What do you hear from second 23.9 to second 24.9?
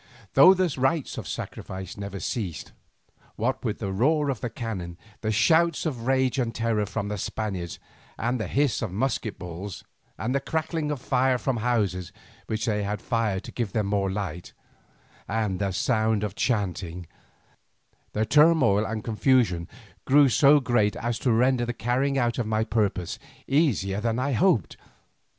than I had hoped.